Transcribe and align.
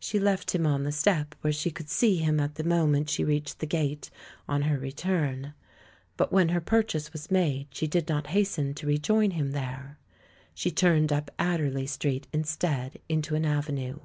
She 0.00 0.18
left 0.18 0.56
him 0.56 0.66
on 0.66 0.82
the 0.82 0.90
stoey, 0.90 1.26
where 1.40 1.52
she 1.52 1.72
would 1.78 1.88
see 1.88 2.16
him 2.16 2.40
at 2.40 2.56
the 2.56 2.64
moment 2.64 3.08
she 3.08 3.22
reached 3.22 3.60
the 3.60 3.66
gate 3.66 4.10
on 4.48 4.62
her 4.62 4.76
154j 4.76 4.78
the 4.80 4.80
man 4.80 4.80
who 4.80 4.86
UNDERSTOOD 4.88 5.12
WOMEN 5.12 5.22
return. 5.22 5.54
But 6.16 6.32
when 6.32 6.48
her 6.48 6.60
purchase 6.60 7.12
was 7.12 7.30
made, 7.30 7.68
she, 7.70 7.86
did 7.86 8.08
not 8.08 8.26
hasten 8.26 8.74
to 8.74 8.88
rejoin 8.88 9.30
him 9.30 9.52
there. 9.52 10.00
She 10.52 10.72
turned 10.72 11.12
up 11.12 11.30
Adderley 11.38 11.86
Street, 11.86 12.26
instead, 12.32 12.98
into 13.08 13.36
an 13.36 13.44
avenue. 13.44 14.00